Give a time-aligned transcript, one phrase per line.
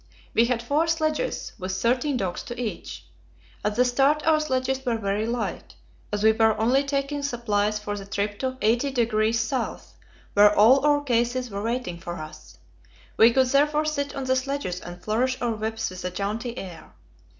[0.33, 3.05] We had four sledges, with thirteen dogs to each.
[3.63, 5.75] At the start our sledges were very light,
[6.11, 9.93] as we were only taking supplies for the trip to 80° S.,
[10.33, 12.57] where all our cases were waiting for us;
[13.15, 16.95] we could therefore sit on the sledges and flourish our whips with a jaunty air.